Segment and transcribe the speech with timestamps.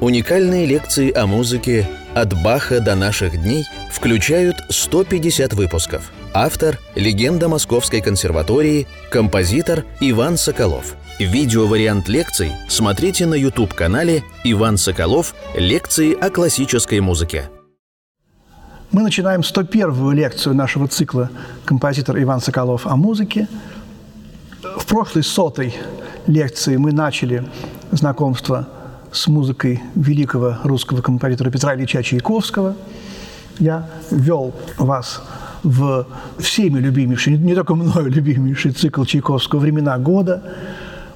[0.00, 6.12] Уникальные лекции о музыке «От Баха до наших дней» включают 150 выпусков.
[6.32, 10.94] Автор– легенда Московской консерватории, композитор Иван Соколов.
[11.18, 15.34] Видеовариант лекций смотрите на YouTube-канале «Иван Соколов.
[15.56, 17.50] Лекции о классической музыке».
[18.92, 21.28] Мы начинаем 101-ю лекцию нашего цикла
[21.64, 23.48] «Композитор Иван Соколов о музыке».
[24.62, 25.74] В прошлой сотой
[26.28, 27.44] лекции мы начали
[27.90, 28.68] знакомство
[29.12, 32.76] с музыкой великого русского композитора Петра Ильича Чайковского.
[33.58, 35.22] Я вел вас
[35.62, 36.06] в
[36.38, 40.42] всеми любимейший, не только мною любимейший цикл Чайковского «Времена года».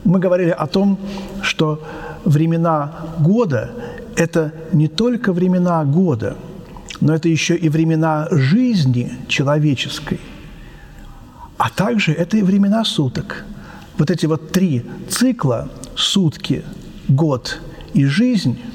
[0.05, 0.99] Мы говорили о том,
[1.43, 1.81] что
[2.25, 3.71] времена года–
[4.17, 6.37] это не только времена года,
[7.01, 10.21] но это еще и времена жизни человеческой,
[11.57, 13.45] а также это и времена суток.
[13.99, 16.65] Вот эти вот три цикла– сутки,
[17.09, 17.61] год
[17.95, 18.59] и жизнь–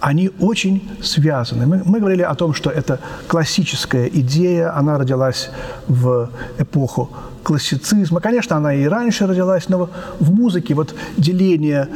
[0.00, 1.66] они очень связаны.
[1.66, 5.50] Мы, мы говорили о том, что это классическая идея, она родилась
[5.88, 7.10] в эпоху
[7.42, 8.20] классицизма.
[8.20, 11.88] Конечно, она и раньше родилась, но в музыке вот деление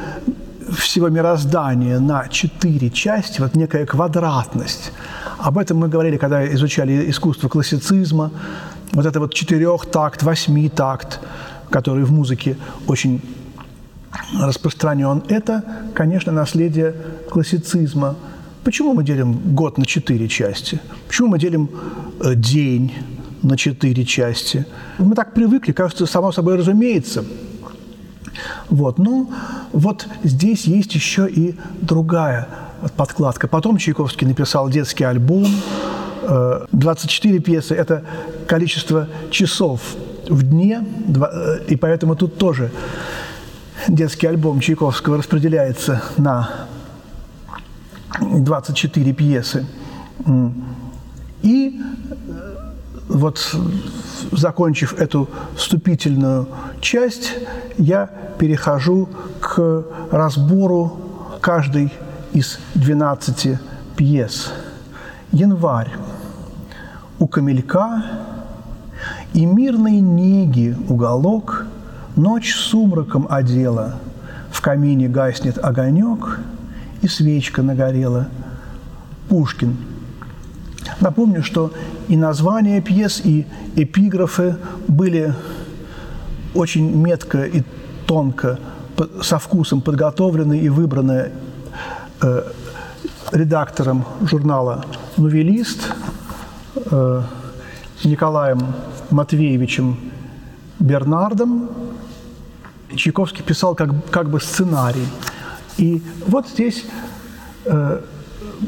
[0.70, 4.92] всего мироздания на четыре части, вот некая квадратность.
[5.38, 8.30] Об этом мы говорили, когда изучали искусство классицизма.
[8.92, 11.20] Вот это вот четырехтакт, восьмитакт,
[11.70, 13.20] который в музыке очень
[14.40, 16.94] распространен, это, конечно, наследие
[17.30, 18.16] классицизма.
[18.62, 20.80] Почему мы делим год на четыре части?
[21.06, 21.70] Почему мы делим
[22.20, 22.92] э, день
[23.42, 24.66] на четыре части?
[24.98, 27.24] Мы так привыкли, кажется, само собой разумеется.
[28.70, 28.98] Вот.
[28.98, 29.30] Но
[29.72, 32.48] вот здесь есть еще и другая
[32.96, 33.48] подкладка.
[33.48, 35.46] Потом Чайковский написал детский альбом.
[36.72, 38.02] 24 э, пьесы– это
[38.46, 39.80] количество часов
[40.28, 40.84] в дне,
[41.14, 42.70] э, и поэтому тут тоже
[43.88, 46.66] детский альбом Чайковского распределяется на
[48.20, 49.66] 24 пьесы.
[51.42, 52.72] И э,
[53.08, 53.55] вот
[54.32, 56.48] закончив эту вступительную
[56.80, 57.33] часть,
[57.77, 58.08] я
[58.39, 59.08] перехожу
[59.40, 61.92] к разбору каждой
[62.33, 63.58] из 12
[63.96, 64.52] пьес.
[65.33, 65.90] Январь.
[67.18, 68.05] У камелька
[69.34, 71.66] и мирной неги уголок
[72.17, 73.97] Ночь сумраком одела,
[74.51, 76.41] в камине гаснет огонек,
[77.02, 78.29] и свечка нагорела.
[79.29, 79.77] Пушкин.
[81.01, 81.73] Напомню, что
[82.08, 85.35] и названия пьес, и эпиграфы были
[86.55, 87.63] очень метко и
[88.07, 88.58] тонко,
[89.23, 91.33] со вкусом подготовлены и выбраны
[92.23, 92.42] э,
[93.33, 94.85] редактором журнала
[95.17, 95.92] «Новелист»
[96.77, 97.23] э,
[98.05, 98.61] Николаем
[99.11, 99.98] Матвеевичем
[100.79, 101.70] Бернардом,
[102.96, 105.06] Чайковский писал как, как бы сценарий.
[105.77, 106.84] И вот здесь
[107.64, 108.00] э,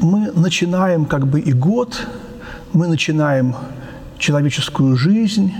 [0.01, 2.07] мы начинаем как бы и год,
[2.73, 3.55] мы начинаем
[4.17, 5.53] человеческую жизнь.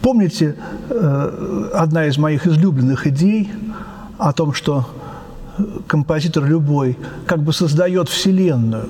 [0.00, 0.56] Помните,
[0.88, 3.50] э, одна из моих излюбленных идей
[4.18, 4.88] о том, что
[5.86, 6.96] композитор любой
[7.26, 8.88] как бы создает Вселенную.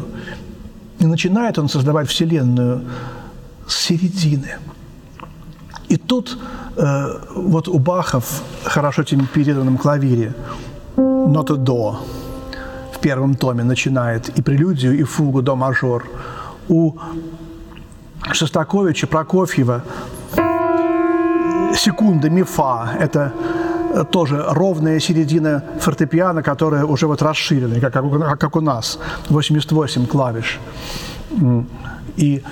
[1.01, 2.85] И начинает он создавать Вселенную
[3.67, 4.57] с середины–
[5.93, 6.39] и тут
[6.77, 10.33] э, вот у Баха в хорошо темперированном клавире
[10.97, 12.01] нота «до»
[12.93, 16.05] в первом томе начинает и прелюдию, и фугу «до мажор».
[16.69, 16.93] У
[18.33, 19.83] Шостаковича, Прокофьева
[21.75, 23.33] секунда мифа– это
[24.11, 28.99] тоже ровная середина фортепиано, которая уже вот расширена, как, как, как у нас,
[29.29, 30.59] 88 клавиш.
[32.17, 32.43] И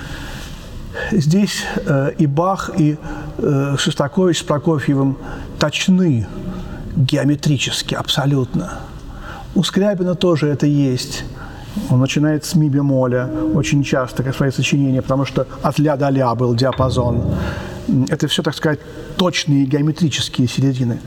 [1.13, 2.97] Здесь э, и Бах, и
[3.39, 5.17] э, Шостакович с Прокофьевым
[5.59, 6.27] точны
[6.97, 8.81] геометрически, абсолютно.
[9.55, 11.25] У Скрябина тоже это есть.
[11.91, 16.11] Он начинает с ми бемоля очень часто, как свои сочинения, потому что от ля до
[16.11, 17.23] ля был диапазон.
[18.09, 18.81] Это все, так сказать,
[19.17, 21.01] точные геометрические середины.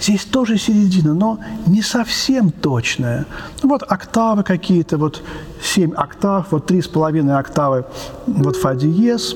[0.00, 3.26] Здесь тоже середина, но не совсем точная.
[3.62, 5.22] Ну, вот октавы какие-то, вот
[5.62, 7.84] семь октав, вот три с половиной октавы,
[8.26, 9.34] вот фа диез.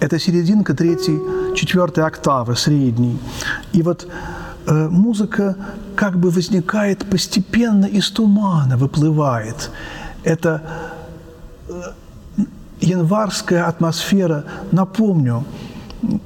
[0.00, 1.18] Это серединка третьей,
[1.54, 3.18] четвертой октавы, средней.
[3.72, 4.06] И вот
[4.66, 5.56] э, музыка
[5.94, 9.70] как бы возникает постепенно из тумана, выплывает.
[10.24, 10.62] Это
[11.68, 11.72] э,
[12.80, 15.44] январская атмосфера, напомню,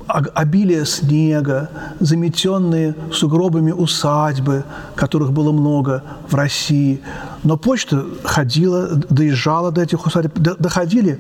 [0.07, 7.01] обилие снега, заметенные сугробами усадьбы, которых было много в России.
[7.45, 11.19] Но почта ходила, доезжала до этих усадеб, доходили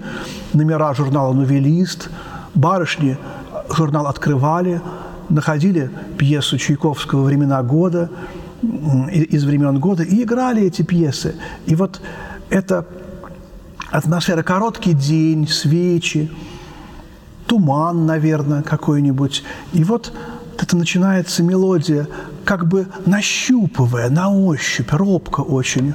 [0.52, 2.10] номера журнала «Новелист»,
[2.54, 3.16] барышни
[3.70, 4.80] журнал открывали,
[5.28, 8.10] находили пьесу Чайковского «Времена года»,
[8.62, 11.34] из времен года и играли эти пьесы.
[11.66, 12.00] И вот
[12.50, 12.84] эта
[13.90, 16.30] атмосфера, короткий день, свечи,
[17.50, 19.42] туман, наверное, какой-нибудь.
[19.72, 20.12] И вот
[20.56, 22.06] это начинается мелодия,
[22.44, 25.92] как бы нащупывая, на ощупь, робко очень.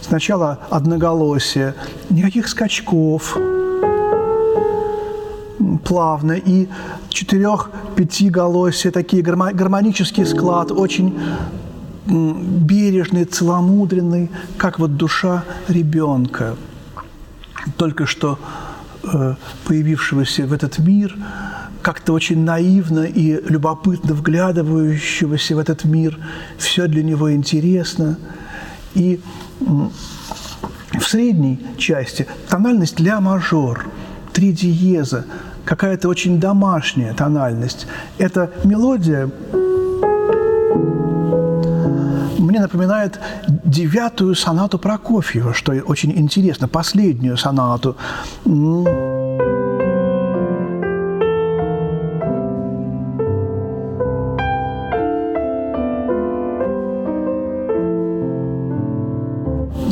[0.00, 1.74] Сначала одноголосие,
[2.08, 3.36] никаких скачков,
[5.88, 6.68] плавно, и
[7.08, 11.18] четырех-пяти голосия, такие гармонический склад, очень
[12.06, 16.56] бережный, целомудренный, как вот душа ребенка,
[17.78, 18.38] только что
[19.02, 19.34] э,
[19.66, 21.16] появившегося в этот мир,
[21.82, 26.18] как-то очень наивно и любопытно вглядывающегося в этот мир,
[26.58, 28.18] все для него интересно.
[28.94, 29.20] И
[29.60, 33.86] в средней части тональность ля мажор,
[34.32, 35.24] три диеза,
[35.68, 37.86] какая-то очень домашняя тональность.
[38.16, 39.28] Эта мелодия
[42.38, 47.96] мне напоминает девятую сонату Прокофьева, что очень интересно, последнюю сонату.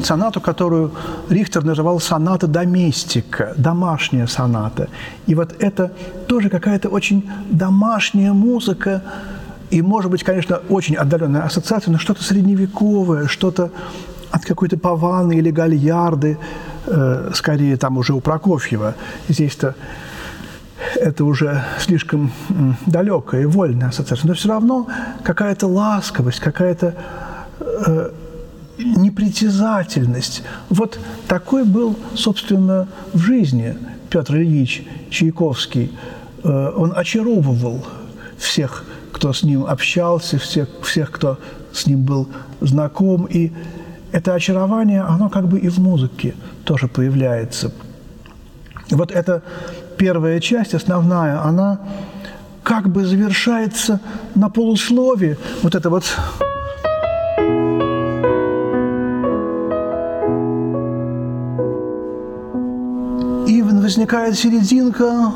[0.07, 0.93] Сонату, которую
[1.29, 4.89] Рихтер называл соната доместика, домашняя соната.
[5.27, 5.93] И вот это
[6.27, 9.03] тоже какая-то очень домашняя музыка,
[9.71, 13.71] и, может быть, конечно, очень отдаленная ассоциация, но что-то средневековое, что-то
[14.31, 16.39] от какой-то паваны или гальярды,
[16.87, 18.95] э, скорее там уже у Прокофьева.
[19.29, 19.75] Здесь-то
[20.95, 22.33] это уже слишком
[22.87, 24.87] далекая и вольная ассоциация, но все равно
[25.23, 26.95] какая-то ласковость, какая-то
[27.61, 28.11] э,
[28.79, 30.43] непритязательность.
[30.69, 33.77] Вот такой был, собственно, в жизни
[34.11, 35.93] Петр Ильич Чайковский.
[36.43, 37.85] Э, он очаровывал
[38.39, 41.39] всех, кто с ним общался, всех, всех, кто
[41.73, 42.29] с ним был
[42.61, 43.25] знаком.
[43.25, 43.53] И
[44.13, 46.35] это очарование, оно как бы и в музыке
[46.65, 47.73] тоже появляется.
[48.91, 49.43] Вот эта
[49.97, 51.81] первая часть, основная, она
[52.63, 54.01] как бы завершается
[54.35, 55.39] на полуслове.
[55.63, 56.05] Вот это вот
[63.97, 65.33] возникает серединка.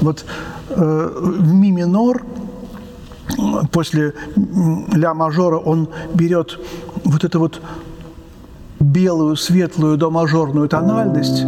[0.00, 0.24] Вот
[0.70, 2.24] э, в ми минор
[3.70, 4.14] после
[4.94, 6.58] ля мажора он берет
[7.04, 7.60] вот эту вот
[8.80, 11.44] белую, светлую до мажорную тональность,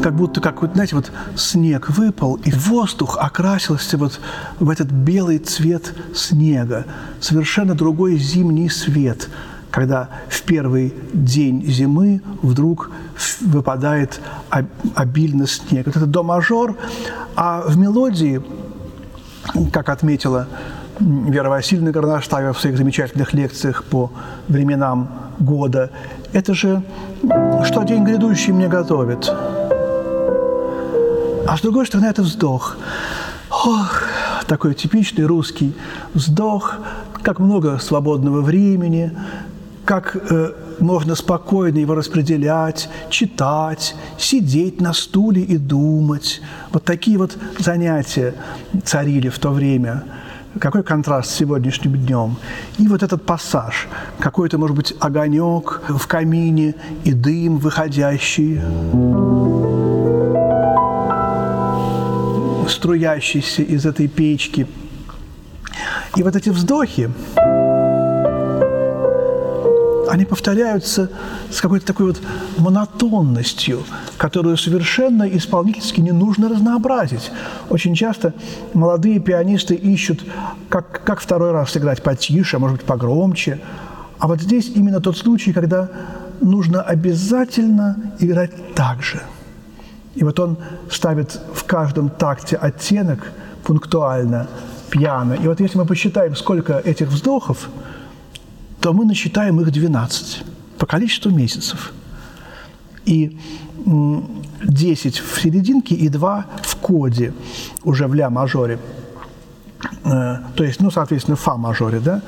[0.00, 4.20] как будто, как вот, знаете, вот снег выпал, и воздух окрасился вот
[4.58, 6.86] в этот белый цвет снега,
[7.20, 9.28] совершенно другой зимний свет,
[9.70, 12.90] когда в первый день зимы вдруг
[13.40, 14.20] выпадает
[14.94, 15.86] обильно снег.
[15.86, 16.76] Вот это до мажор,
[17.36, 18.42] а в мелодии,
[19.72, 20.48] как отметила
[20.98, 24.10] Вера Васильевна Горностаева в своих замечательных лекциях по
[24.48, 25.90] временам года,
[26.32, 26.82] это же
[27.64, 29.30] что день грядущий мне готовит–
[31.50, 32.76] а с другой стороны, это вздох.
[33.50, 34.04] Ох,
[34.46, 35.74] такой типичный русский
[36.14, 36.76] вздох,
[37.24, 39.10] как много свободного времени,
[39.84, 46.40] как э, можно спокойно его распределять, читать, сидеть на стуле и думать.
[46.70, 48.34] Вот такие вот занятия
[48.84, 50.04] царили в то время.
[50.60, 52.36] Какой контраст с сегодняшним днем.
[52.78, 53.88] И вот этот пассаж,
[54.20, 58.60] какой-то, может быть, огонек в камине и дым выходящий
[62.80, 64.66] струящийся из этой печки.
[66.16, 67.10] И вот эти вздохи,
[70.08, 71.10] они повторяются
[71.50, 72.22] с какой-то такой вот
[72.56, 73.82] монотонностью,
[74.16, 77.30] которую совершенно исполнительски не нужно разнообразить.
[77.68, 78.32] Очень часто
[78.72, 80.24] молодые пианисты ищут,
[80.70, 83.60] как, как второй раз сыграть потише, а может быть погромче.
[84.18, 85.90] А вот здесь именно тот случай, когда
[86.40, 89.20] нужно обязательно играть так же–
[90.14, 90.56] и вот он
[90.90, 93.32] ставит в каждом такте оттенок
[93.64, 94.48] пунктуально,
[94.90, 95.34] пьяно.
[95.34, 97.68] И вот если мы посчитаем, сколько этих вздохов,
[98.80, 100.44] то мы насчитаем их 12
[100.78, 101.92] по количеству месяцев.
[103.04, 103.38] И
[104.62, 107.32] 10 в серединке и 2 в коде,
[107.84, 108.78] уже в ля-мажоре.
[110.04, 112.22] Э, то есть, ну, соответственно, фа-мажоре, да?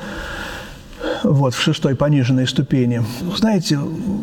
[1.23, 3.05] вот, в шестой пониженной ступени.
[3.37, 3.79] Знаете,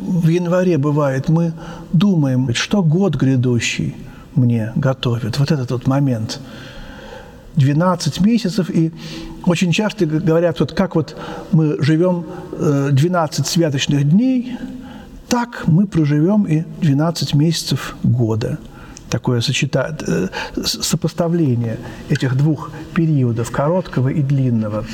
[0.10, 1.54] в январе бывает, мы
[1.94, 3.96] думаем, что год грядущий
[4.36, 5.38] мне готовит.
[5.38, 6.40] Вот этот вот момент.
[7.56, 8.92] 12 месяцев, и
[9.46, 11.16] очень часто говорят, вот как вот
[11.52, 12.26] мы живем
[12.60, 14.58] 12 э, святочных дней,
[15.28, 18.58] так мы проживем и 12 месяцев года.
[19.10, 19.98] Такое сочета...
[20.08, 20.28] Э,
[20.64, 21.78] сопоставление
[22.10, 24.86] этих двух периодов, короткого и длинного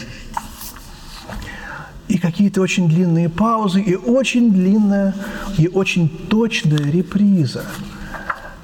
[2.07, 5.15] и какие-то очень длинные паузы, и очень длинная,
[5.57, 7.63] и очень точная реприза.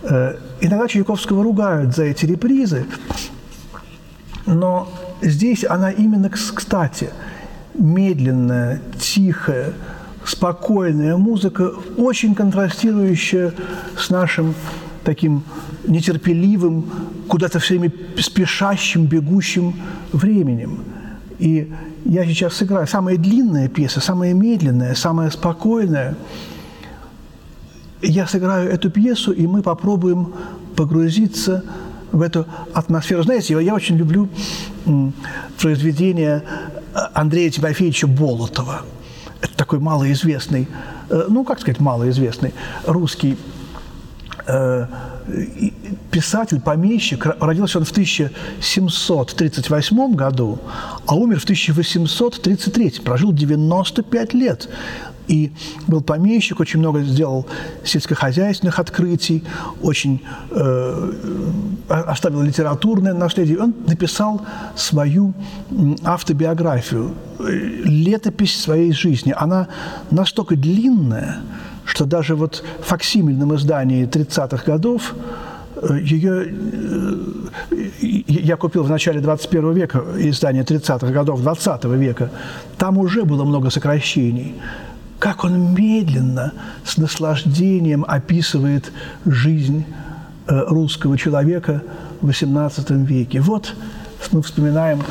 [0.04, 2.86] Э, иногда Чайковского ругают за эти репризы,
[4.46, 7.10] но здесь она именно кстати.
[7.74, 9.74] Медленная, тихая,
[10.26, 13.54] спокойная музыка, очень контрастирующая
[13.98, 14.54] с нашим
[15.04, 15.44] таким
[15.88, 16.86] нетерпеливым,
[17.28, 19.74] куда-то все время спешащим, бегущим
[20.12, 20.84] временем.
[21.40, 21.72] И
[22.06, 26.16] я сейчас сыграю самая длинная пьеса, самая медленная, самая спокойная.
[28.02, 30.34] Я сыграю эту пьесу, и мы попробуем
[30.76, 31.64] погрузиться
[32.12, 33.24] в эту атмосферу.
[33.24, 34.30] Знаете, я очень люблю
[35.60, 36.44] произведение
[37.14, 38.82] Андрея Тимофеевича Болотова.
[39.42, 40.68] Это такой малоизвестный,
[41.10, 42.54] э, ну, как сказать, малоизвестный
[42.86, 43.38] русский
[44.46, 44.88] э,
[46.12, 50.60] писатель, помещик, родился он в 1738 году,
[51.06, 54.68] а умер в 1833, прожил 95 лет.
[55.28, 55.52] И
[55.88, 57.46] был помещик, очень много сделал
[57.86, 59.44] сельскохозяйственных открытий,
[59.82, 61.12] очень э,
[61.88, 63.60] оставил литературное наследие.
[63.60, 64.42] Он написал
[64.76, 65.34] свою
[66.04, 69.34] автобиографию, летопись своей жизни.
[69.38, 69.68] Она
[70.10, 71.38] настолько длинная,
[71.86, 75.16] что даже вот в факсимильном издании 30-х годов
[75.76, 77.16] э, ее э,
[78.02, 82.30] я купил в начале 21 века издание 30-х годов 20 века.
[82.78, 84.56] Там уже было много сокращений.
[85.20, 88.92] Как он медленно, с наслаждением описывает
[89.26, 89.86] жизнь
[90.48, 91.84] э, русского человека
[92.22, 93.42] в XVIII веке.
[93.42, 93.76] Вот
[94.32, 95.02] мы вспоминаем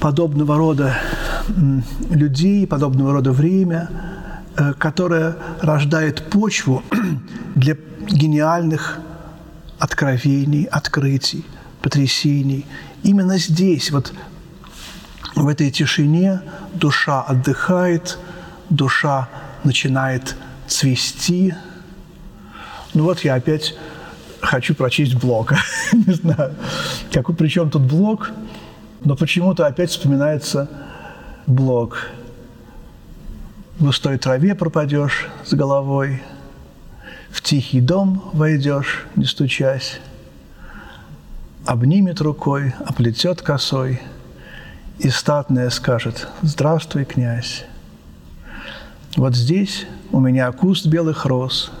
[0.00, 0.94] подобного рода
[2.10, 3.88] людей, подобного рода время–
[4.78, 6.82] которая рождает почву
[7.54, 7.76] для
[8.08, 8.98] гениальных
[9.78, 11.44] откровений, открытий,
[11.80, 12.66] потрясений.
[13.02, 14.12] Именно здесь, вот
[15.34, 16.42] в этой тишине,
[16.74, 18.18] душа отдыхает,
[18.70, 19.28] душа
[19.64, 21.54] начинает цвести.
[22.94, 23.74] Ну вот я опять
[24.40, 25.52] хочу прочесть блог.
[25.92, 26.54] Не знаю,
[27.12, 28.30] какой, причем тут блог,
[29.04, 30.68] но почему-то опять вспоминается
[31.46, 31.98] блог–
[33.82, 36.22] в густой траве пропадешь с головой,
[37.32, 39.98] в тихий дом войдешь, не стучась,
[41.66, 44.00] обнимет рукой, оплетет косой,
[45.00, 47.64] и статная скажет «Здравствуй, князь».
[49.16, 51.72] Вот здесь у меня куст белых роз,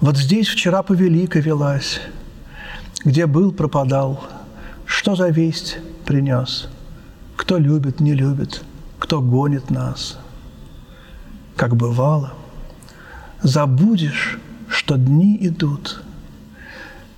[0.00, 2.00] Вот здесь вчера повелика велась,
[3.04, 4.24] Где был, пропадал,
[4.84, 6.68] Что за весть принес,
[7.34, 8.62] Кто любит, не любит,
[9.00, 10.20] Кто гонит нас–
[11.56, 12.34] как бывало,
[13.42, 16.02] забудешь, что дни идут,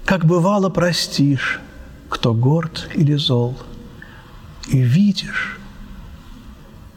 [0.04, 1.60] как бывало простишь,
[2.08, 3.58] кто горд или зол,
[4.68, 5.58] и видишь,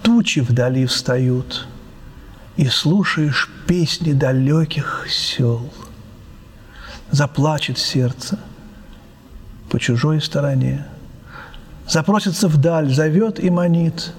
[0.03, 1.67] тучи вдали встают,
[2.57, 5.73] и слушаешь песни далеких сел.
[7.09, 8.39] Заплачет сердце
[9.69, 10.85] по чужой стороне,
[11.87, 14.13] запросится вдаль, зовет и манит,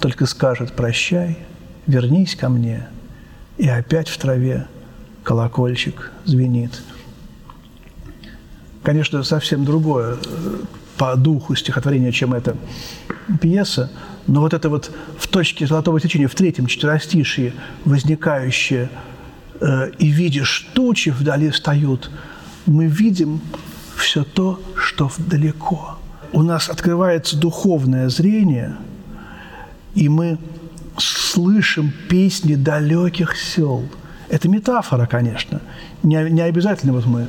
[0.00, 1.38] только скажет «прощай»,
[1.86, 2.88] вернись ко мне.
[3.56, 4.66] И опять в траве
[5.22, 6.82] колокольчик звенит.
[8.82, 10.56] Конечно, совсем другое э,
[10.98, 12.56] по духу стихотворения, чем эта
[13.40, 13.90] пьеса,
[14.26, 18.90] но вот это вот в точке золотого сечения, в третьем четверостишии возникающее
[19.60, 22.10] э, «и видишь, тучи вдали встают»,
[22.66, 23.40] мы видим
[23.96, 25.98] все то, что далеко.
[26.32, 28.76] У нас открывается духовное зрение,
[29.94, 30.38] и мы
[30.98, 33.88] слышим песни далеких сел.
[34.28, 35.60] Это метафора, конечно.
[36.02, 37.28] Не, не обязательно вот мы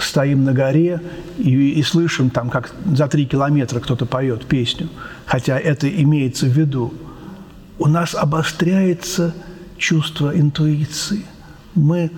[0.00, 1.00] стоим на горе
[1.38, 4.88] и, и слышим там, как за три километра кто-то поет песню,
[5.26, 6.92] хотя это имеется в виду.
[7.78, 9.34] У нас обостряется
[9.78, 11.24] чувство интуиции.
[11.74, 12.10] Мы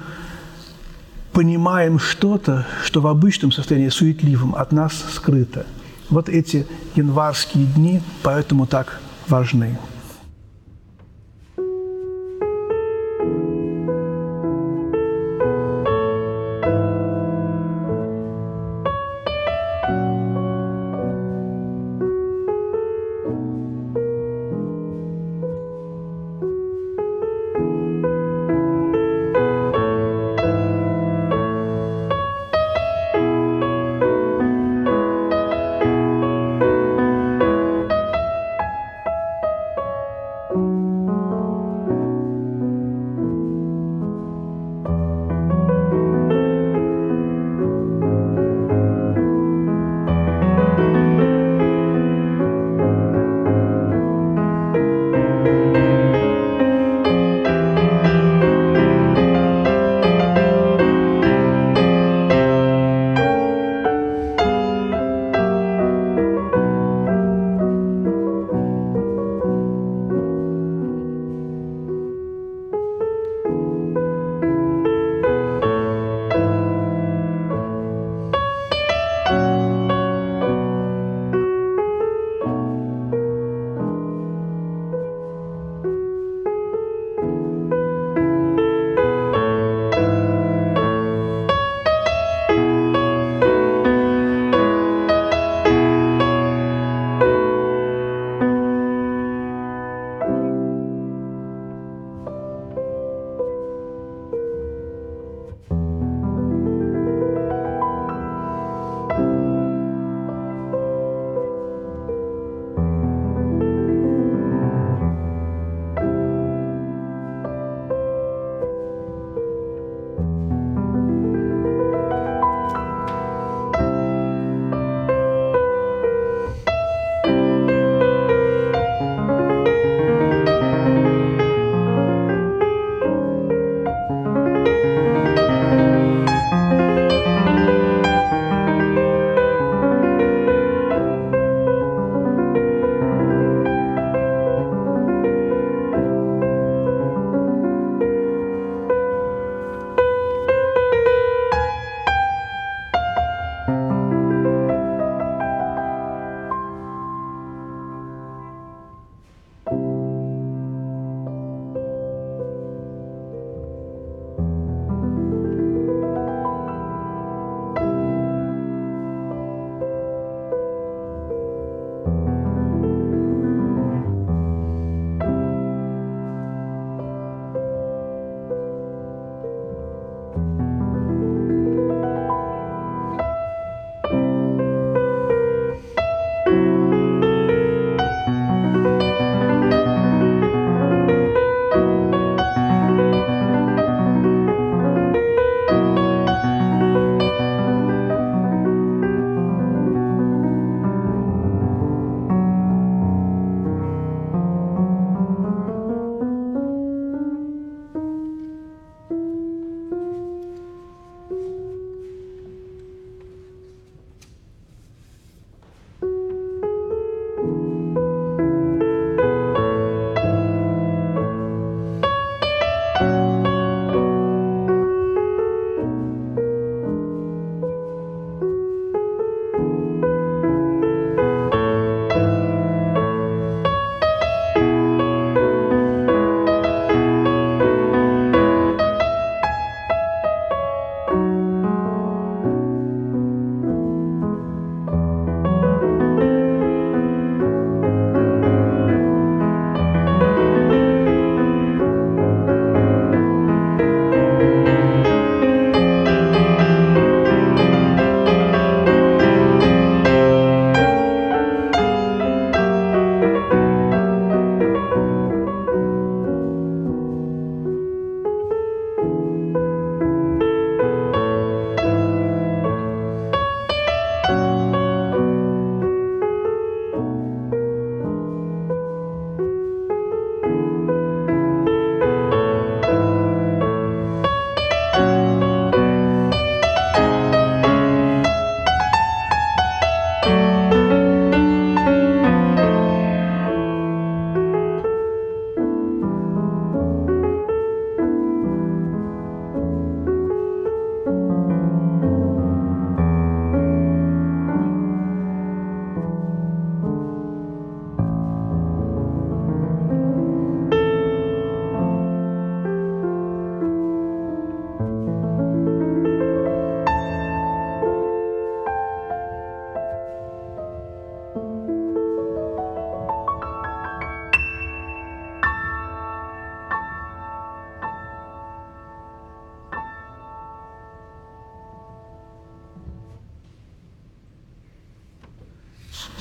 [1.33, 5.67] понимаем что-то, что в обычном состоянии суетливом от нас скрыто.
[6.09, 6.67] Вот эти
[6.97, 9.79] январские дни поэтому так важны.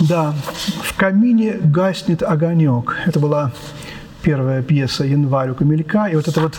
[0.09, 0.33] Да,
[0.81, 2.97] в камине гаснет огонек.
[3.05, 3.51] Это была
[4.23, 6.07] первая пьеса «Январь» у Камелька.
[6.07, 6.57] И вот это вот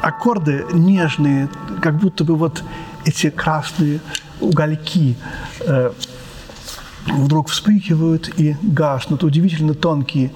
[0.00, 1.48] аккорды нежные,
[1.80, 2.64] как будто бы вот
[3.04, 4.00] эти красные
[4.40, 5.14] угольки
[5.60, 5.92] э,
[7.06, 9.22] вдруг вспыхивают и гаснут.
[9.22, 10.32] Удивительно тонкие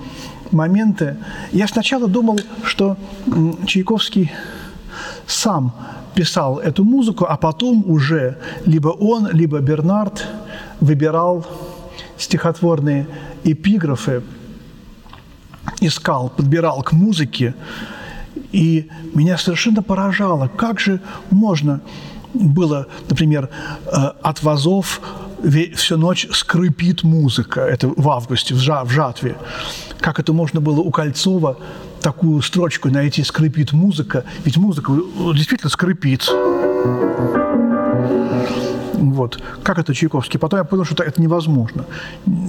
[0.53, 1.17] моменты.
[1.51, 2.97] Я сначала думал, что
[3.67, 4.31] Чайковский
[5.27, 5.75] сам
[6.15, 10.29] писал эту музыку, а потом уже либо он, либо Бернард
[10.81, 11.47] выбирал
[12.19, 13.07] стихотворные
[13.45, 14.23] эпиграфы,
[15.81, 17.55] искал, подбирал к музыке,
[18.53, 21.81] и меня совершенно поражало, как же можно
[22.35, 23.49] было, например,
[23.87, 23.89] э,
[24.23, 25.01] от вазов
[25.75, 29.37] всю ночь скрипит музыка, это в августе, в, жатве.
[30.01, 31.59] Как это можно было у Кольцова
[32.01, 34.93] такую строчку найти «скрипит музыка», ведь музыка
[35.35, 36.31] действительно скрипит.
[38.97, 39.43] Вот.
[39.63, 40.39] Как это Чайковский?
[40.39, 41.85] Потом я понял, что это невозможно.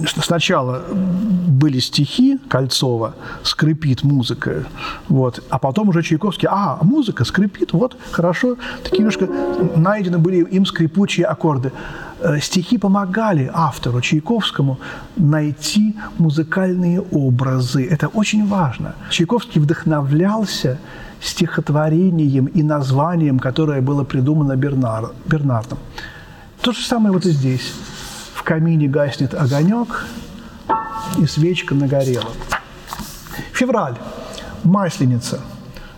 [0.06, 4.64] Сначала были стихи Кольцова, скрипит музыка,
[5.08, 8.56] вот, а потом уже Чайковский, а, музыка скрипит, вот, хорошо.
[8.82, 9.28] Такие немножко
[9.76, 11.72] найдены были им скрипучие аккорды.
[12.20, 14.78] Э, стихи помогали автору Чайковскому
[15.16, 17.86] найти музыкальные образы.
[17.86, 18.94] Это очень важно.
[19.10, 20.78] Чайковский вдохновлялся
[21.20, 25.78] стихотворением и названием, которое было придумано Бернар, Бернардом.
[26.62, 27.72] То же самое вот и здесь.
[28.34, 30.06] В камине гаснет огонек,
[31.18, 32.30] и свечка нагорела.
[33.52, 33.96] Февраль.
[34.64, 35.40] Масленица.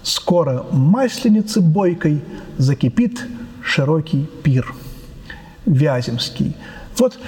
[0.03, 2.23] Скоро масленицы бойкой
[2.59, 3.27] закипит
[3.63, 4.75] широкий пир.
[5.67, 6.57] Вяземский.
[6.97, 7.19] Вот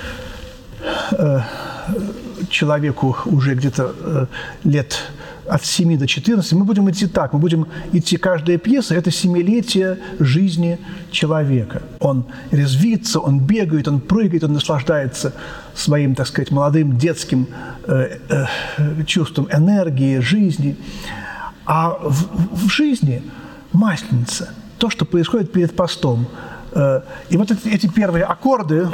[1.12, 1.40] э,
[2.48, 4.26] человеку уже где-то э,
[4.64, 4.98] лет
[5.48, 9.98] от 7 до 14, мы будем идти так, мы будем идти, каждая пьеса– это семилетие
[10.18, 10.78] жизни
[11.10, 11.82] человека.
[12.00, 15.34] Он резвится, он бегает, он прыгает, он наслаждается
[15.74, 17.48] своим, так сказать, молодым детским
[17.86, 20.76] э, э, чувством энергии, жизни.
[21.64, 23.22] А в, в жизни
[23.72, 26.26] масленица, то, что происходит перед постом.
[26.72, 28.88] Э, и вот эти, эти первые аккорды…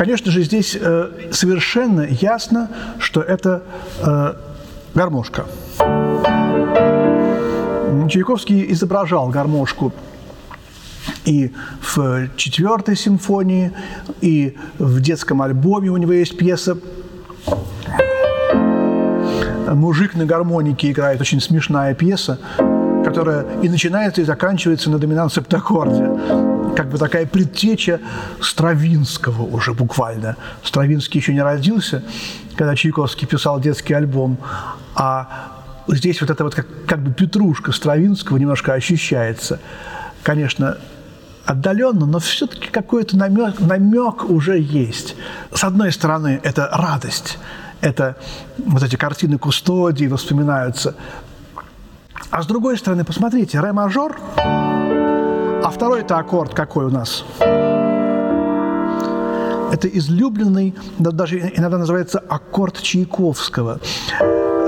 [0.00, 3.62] Конечно же, здесь э, совершенно ясно, что это
[3.98, 4.34] э,
[4.94, 5.44] гармошка.
[8.08, 9.92] Чайковский изображал гармошку
[11.26, 13.72] и в четвертой симфонии,
[14.22, 16.78] и в детском альбоме у него есть пьеса
[19.68, 22.40] «Мужик на гармонике» играет, очень смешная пьеса,
[23.04, 28.00] которая и начинается, и заканчивается на доминант-септаккорде как бы такая предтеча
[28.40, 30.36] Стравинского уже буквально.
[30.62, 32.02] Стравинский еще не родился,
[32.56, 34.38] когда Чайковский писал детский альбом,
[34.94, 35.52] а
[35.88, 39.60] здесь вот это вот как, как бы петрушка Стравинского немножко ощущается.
[40.22, 40.78] Конечно,
[41.44, 45.16] отдаленно, но все-таки какой-то намек, намек уже есть.
[45.52, 47.38] С одной стороны, это радость,
[47.80, 48.16] это
[48.58, 50.94] вот эти картины Кустодии воспоминаются.
[52.30, 54.16] А с другой стороны, посмотрите, ре-мажор
[55.62, 57.24] а второй это аккорд какой у нас?
[59.72, 63.78] Это излюбленный, даже иногда называется аккорд Чайковского.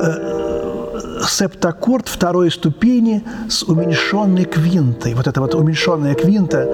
[0.03, 5.15] Э, септаккорд второй ступени с уменьшенной квинтой.
[5.15, 6.69] Вот эта вот уменьшенная квинта,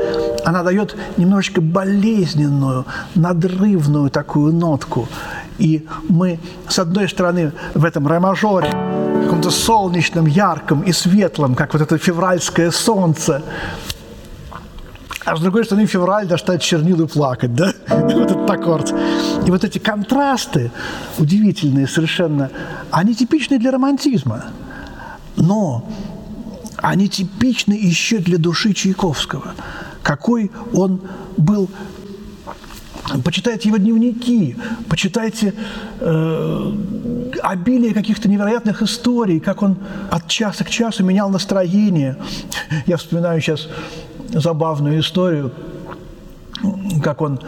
[0.44, 5.08] она дает немножечко болезненную, надрывную такую нотку.
[5.58, 6.38] И мы,
[6.68, 8.70] с одной стороны, в этом ре-мажоре,
[9.24, 13.42] каком-то солнечном, ярком и светлом, как вот это февральское солнце,
[15.28, 17.74] а с другой стороны, февраль достать чернил и плакать, да?
[17.88, 18.94] вот этот аккорд.
[19.46, 20.70] И вот эти контрасты
[21.18, 22.50] удивительные совершенно,
[22.90, 24.44] они типичны для романтизма.
[25.36, 25.86] Но
[26.78, 29.54] они типичны еще для души Чайковского.
[30.02, 31.02] Какой он
[31.36, 31.68] был
[33.24, 34.56] Почитайте его дневники,
[34.88, 35.54] почитайте
[36.00, 36.72] э,
[37.42, 39.78] обилие каких-то невероятных историй, как он
[40.10, 42.16] от часа к часу менял настроение.
[42.86, 43.68] Я вспоминаю сейчас
[44.28, 45.52] забавную историю,
[47.02, 47.40] как он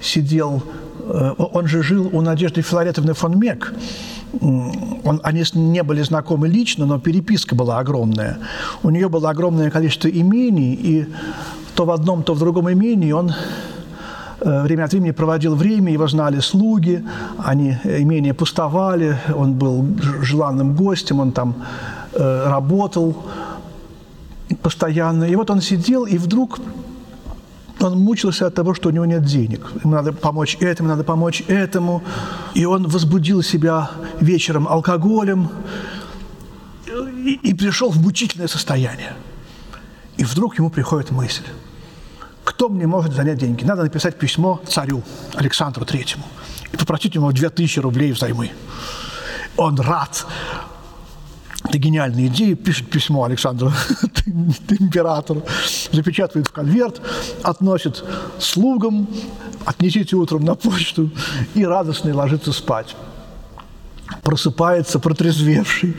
[0.00, 0.62] сидел,
[1.00, 3.72] э, он же жил у Надежды Филаретовны фон Мек.
[4.40, 8.38] Он, они не были знакомы лично, но переписка была огромная.
[8.82, 11.06] У нее было огромное количество имений, и
[11.74, 13.32] то в одном, то в другом имении он
[14.46, 17.04] время от времени проводил время, его знали слуги,
[17.38, 19.84] они имение пустовали, он был
[20.22, 21.54] желанным гостем, он там
[22.12, 23.24] э, работал,
[24.62, 25.24] постоянно.
[25.24, 26.60] И вот он сидел, и вдруг
[27.80, 29.66] он мучился от того, что у него нет денег.
[29.84, 32.02] Ему надо помочь этому, надо помочь этому.
[32.54, 35.48] И он возбудил себя вечером алкоголем
[36.86, 39.12] и, и пришел в мучительное состояние.
[40.16, 41.44] И вдруг ему приходит мысль,
[42.56, 43.64] кто мне может занять деньги?
[43.64, 45.02] Надо написать письмо царю
[45.34, 46.24] Александру Третьему
[46.72, 48.50] и попросить у него 2000 рублей взаймы.
[49.58, 50.26] Он рад,
[51.64, 53.72] это гениальная идея, пишет письмо Александру
[54.80, 55.42] императору,
[55.92, 57.02] запечатывает в конверт,
[57.42, 58.02] относит
[58.38, 59.06] слугам,
[59.66, 61.10] отнесите утром на почту
[61.54, 62.96] и радостно ложится спать
[64.22, 65.96] просыпается протрезвевший.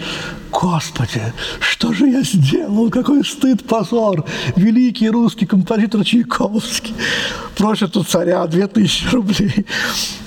[0.51, 1.21] Господи,
[1.59, 2.89] что же я сделал?
[2.89, 4.25] Какой стыд, позор!
[4.55, 6.95] Великий русский композитор Чайковский
[7.55, 9.65] просит у царя две тысячи рублей.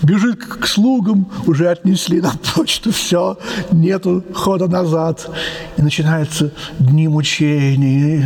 [0.03, 3.39] Бежит к слугам, уже отнесли на почту, все,
[3.73, 5.29] нету хода назад.
[5.77, 8.25] И начинаются дни мучений.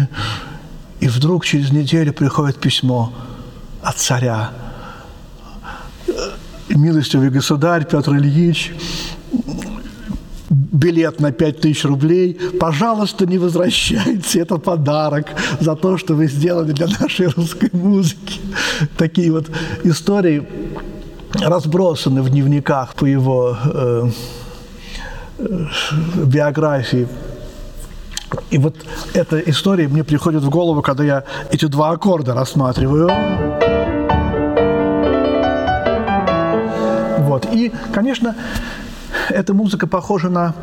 [1.00, 3.12] И вдруг через неделю приходит письмо
[3.82, 4.52] от царя.
[6.68, 8.72] Милостивый государь Петр Ильич,
[10.50, 15.26] билет на 5000 рублей, пожалуйста, не возвращайте, это подарок
[15.60, 18.40] за то, что вы сделали для нашей русской музыки.
[18.96, 19.50] Такие вот
[19.84, 20.42] истории
[21.32, 24.10] разбросаны в дневниках по его э,
[25.38, 25.66] э,
[26.24, 27.08] биографии.
[28.50, 28.76] И вот
[29.14, 33.10] эта история мне приходит в голову, когда я эти два аккорда рассматриваю.
[37.18, 37.46] Вот.
[37.52, 38.34] И, конечно,
[39.30, 40.54] эта музыка похожа на,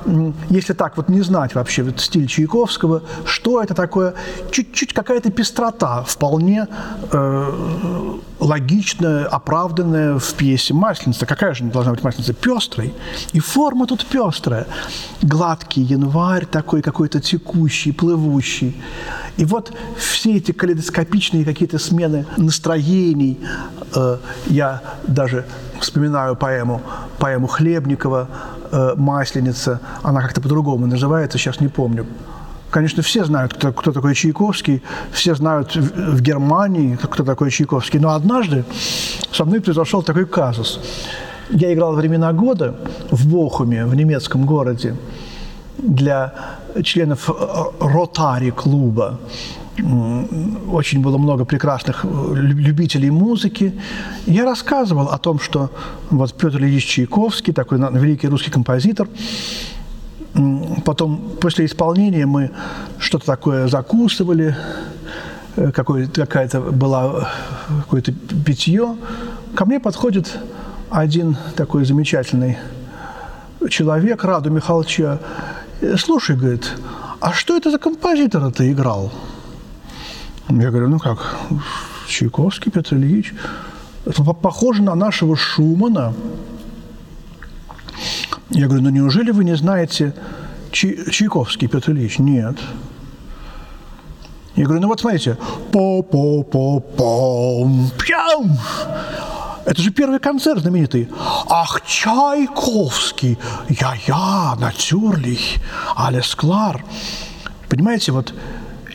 [0.50, 4.14] если так вот не знать вообще вот стиль Чайковского, что это такое,
[4.52, 6.68] чуть-чуть какая-то пестрота, вполне
[7.12, 11.26] э, логичная, оправданная в пьесе «Масленица».
[11.26, 12.34] Какая же должна быть «Масленица»?
[12.34, 12.94] Пестрой.
[13.34, 14.68] И форма тут пестрая.
[15.22, 18.76] Гладкий январь такой какой-то текущий, плывущий.
[19.38, 23.40] И вот все эти калейдоскопичные какие-то смены настроений,
[23.96, 25.46] э, я даже
[25.82, 26.82] вспоминаю поэму,
[27.20, 28.28] поэму Хлебникова
[28.72, 32.06] э, «Масленица», она как-то по-другому называется, сейчас не помню.
[32.70, 38.00] Конечно, все знают, кто, кто такой Чайковский, все знают в, в Германии, кто такой Чайковский.
[38.00, 38.64] Но однажды
[39.34, 40.80] со мной произошел такой казус.
[41.50, 42.76] Я играл «Времена года»
[43.12, 44.96] в Бохуме, в немецком городе,
[45.78, 46.34] для
[46.84, 47.34] членов э,
[47.80, 49.20] Ротари-клуба
[49.78, 53.74] очень было много прекрасных э, любителей музыки.
[54.26, 55.70] Я рассказывал о том, что
[56.10, 59.08] вот Петр Ильич Чайковский, такой великий русский композитор,
[60.86, 62.52] потом после исполнения мы
[63.00, 64.56] что-то такое закусывали,
[65.56, 67.30] э, какая-то была
[67.84, 68.12] какое-то
[68.46, 68.98] питье.
[69.56, 70.38] Ко мне подходит
[70.90, 72.58] один такой замечательный
[73.70, 75.20] человек, Раду Михайловича,
[75.98, 76.72] слушай, говорит,
[77.20, 79.12] а что это за композитора ты играл?
[80.60, 81.38] Я говорю, ну как,
[82.08, 83.34] Чайковский, Петр Ильич.
[84.06, 86.14] Это похоже на нашего Шумана.
[88.50, 90.14] Я говорю, ну неужели вы не знаете
[90.72, 92.20] Чайковский, Петр Ильич?
[92.20, 92.58] Нет.
[94.56, 95.38] Я говорю, ну вот смотрите,
[95.72, 98.58] по по по пом пьям
[99.66, 101.08] это же первый концерт знаменитый.
[101.48, 103.38] Ах, Чайковский,
[103.70, 105.40] я-я, натюрлих,
[105.96, 106.82] alles klar.
[107.70, 108.34] Понимаете, вот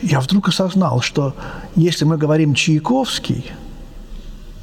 [0.01, 1.35] я вдруг осознал, что
[1.75, 3.51] если мы говорим Чайковский,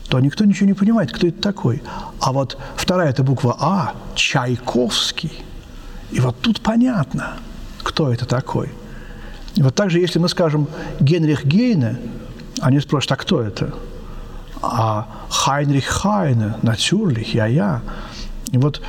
[0.08, 1.82] то никто ничего не понимает, кто это такой.
[2.20, 5.32] А вот вторая это буква А, Чайковский.
[6.10, 7.34] И вот тут понятно,
[7.82, 8.70] кто это такой.
[9.54, 10.68] И вот также, если мы скажем
[11.00, 11.98] Генрих Гейне,
[12.60, 13.74] они спросят, а кто это?
[14.62, 17.82] А Хайнрих Хайне, Натюрлих, я-я.
[18.52, 18.80] И вот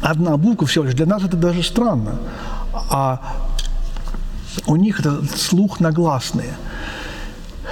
[0.00, 2.16] одна буква всего лишь, для нас это даже странно.
[2.90, 3.20] А
[4.66, 6.54] у них это слух нагласные.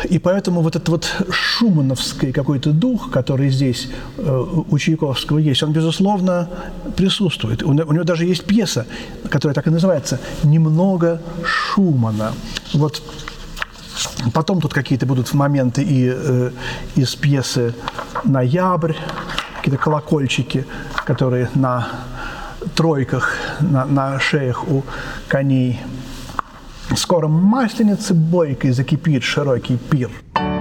[0.05, 5.72] И поэтому вот этот вот шумановский какой-то дух, который здесь э, у Чайковского есть, он,
[5.72, 6.51] безусловно,
[6.96, 7.62] присутствует.
[7.62, 8.87] У, у него даже есть пьеса,
[9.31, 12.33] которая так и называется «Немного Шумана».
[12.75, 13.03] Вот
[14.35, 16.51] потом тут какие-то будут моменты и э,
[16.94, 17.75] из пьесы
[18.25, 18.92] «Ноябрь»,
[19.57, 20.66] какие-то колокольчики,
[21.07, 21.88] которые на
[22.75, 24.85] тройках, на, на шеях у
[25.29, 25.81] коней–
[26.94, 30.11] Скоро масленицы бойкой закипит широкий пир–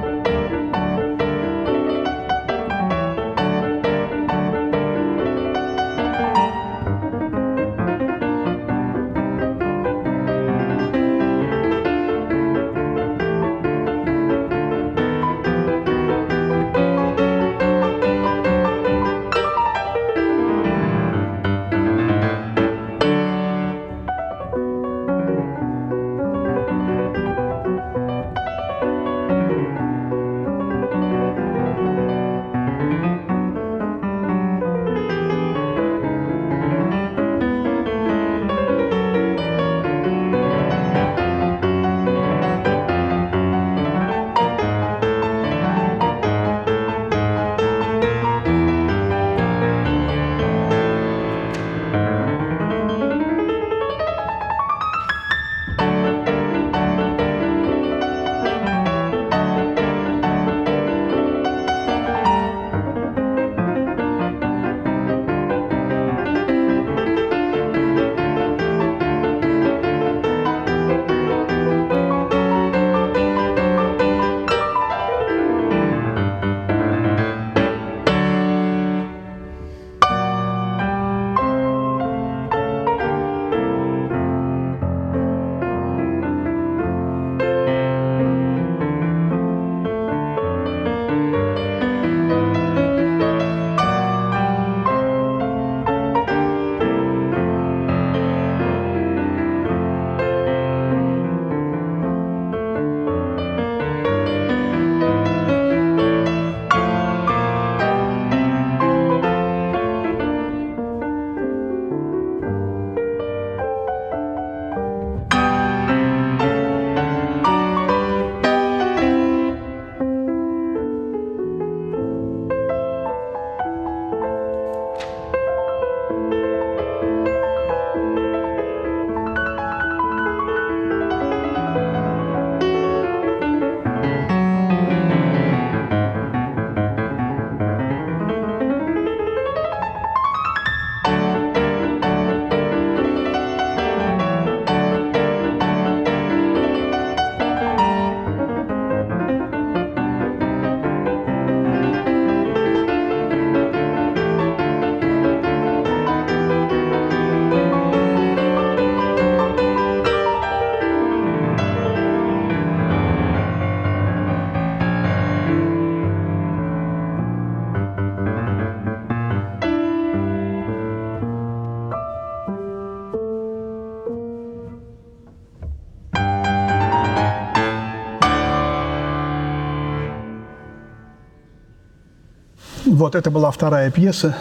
[183.06, 184.36] Вот, это была вторая пьеса.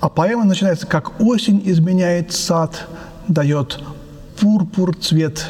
[0.00, 2.88] А поэма начинается как «Осень изменяет сад,
[3.28, 3.78] дает
[4.40, 5.46] пурпур цвет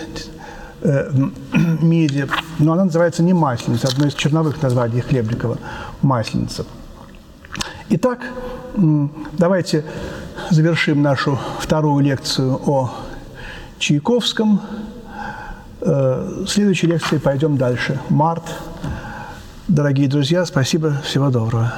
[0.82, 1.10] э,
[1.80, 2.28] меди».
[2.58, 5.56] Но она называется не «Масленица», одно из черновых названий Хлебникова–
[6.02, 6.66] «Масленица».
[7.88, 8.18] Итак,
[9.38, 9.86] давайте
[10.50, 12.92] завершим нашу вторую лекцию о
[13.78, 14.60] Чайковском.
[15.80, 17.98] Э, следующей лекции пойдем дальше.
[18.10, 18.44] Март.
[19.68, 20.94] Дорогие друзья, спасибо.
[21.04, 21.74] Всего доброго.